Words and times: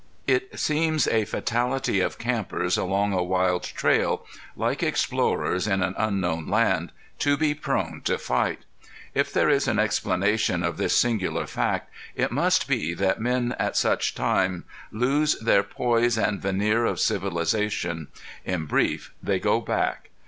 It 0.25 0.57
seems 0.59 1.07
a 1.07 1.25
fatality 1.25 1.99
of 1.99 2.17
campers 2.17 2.75
along 2.75 3.13
a 3.13 3.21
wild 3.21 3.61
trail, 3.61 4.25
like 4.55 4.81
explorers 4.81 5.67
in 5.67 5.83
an 5.83 5.93
unknown 5.95 6.47
land, 6.47 6.91
to 7.19 7.37
be 7.37 7.53
prone 7.53 8.01
to 8.05 8.17
fight. 8.17 8.65
If 9.13 9.31
there 9.31 9.47
is 9.47 9.67
an 9.67 9.77
explanation 9.77 10.63
of 10.63 10.77
this 10.77 10.97
singular 10.97 11.45
fact, 11.45 11.91
it 12.15 12.31
must 12.31 12.67
be 12.67 12.95
that 12.95 13.21
men 13.21 13.55
at 13.59 13.77
such 13.77 14.15
time 14.15 14.63
lose 14.91 15.35
their 15.39 15.61
poise 15.61 16.17
and 16.17 16.41
veneer 16.41 16.83
of 16.83 16.99
civilization; 16.99 18.07
in 18.43 18.65
brief, 18.65 19.13
they 19.21 19.39
go 19.39 19.59
back. 19.61 20.09